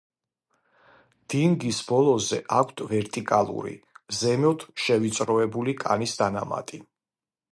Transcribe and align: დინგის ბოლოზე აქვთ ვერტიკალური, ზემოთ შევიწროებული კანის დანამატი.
დინგის 1.33 1.81
ბოლოზე 1.89 2.39
აქვთ 2.61 2.81
ვერტიკალური, 2.93 3.75
ზემოთ 4.21 4.67
შევიწროებული 4.87 5.79
კანის 5.87 6.19
დანამატი. 6.23 6.83